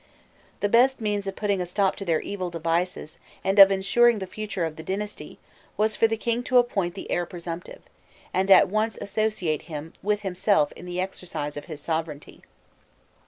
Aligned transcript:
The 0.61 0.67
best 0.67 0.99
means 0.99 1.27
of 1.27 1.35
putting 1.35 1.61
a 1.61 1.65
stop 1.67 1.95
to 1.97 2.05
their 2.05 2.21
evil 2.21 2.49
devices 2.49 3.19
and 3.43 3.59
of 3.59 3.71
ensuring 3.71 4.17
the 4.17 4.25
future 4.25 4.65
of 4.65 4.75
the 4.75 4.81
dynasty 4.81 5.37
was 5.77 5.95
for 5.95 6.07
the 6.07 6.17
king 6.17 6.41
to 6.45 6.57
appoint 6.57 6.95
the 6.95 7.11
heir 7.11 7.27
presumptive, 7.27 7.83
and 8.33 8.49
at 8.49 8.67
once 8.67 8.97
associate 8.99 9.61
him 9.69 9.93
with 10.01 10.21
himself 10.21 10.71
in 10.71 10.87
the 10.87 10.99
exercise 10.99 11.55
of 11.55 11.65
his 11.65 11.81
sovereignty. 11.81 12.41